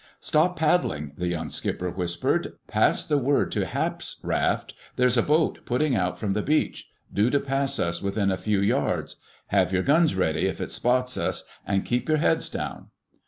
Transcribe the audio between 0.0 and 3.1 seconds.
"Stop paddling!" the young skipper whispered. "Pass